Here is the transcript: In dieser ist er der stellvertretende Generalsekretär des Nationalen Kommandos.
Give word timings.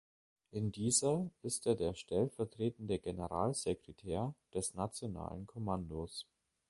In 0.49 0.71
dieser 0.71 1.29
ist 1.43 1.67
er 1.67 1.75
der 1.75 1.93
stellvertretende 1.93 2.97
Generalsekretär 2.97 4.33
des 4.51 4.73
Nationalen 4.73 5.45
Kommandos. 5.45 6.25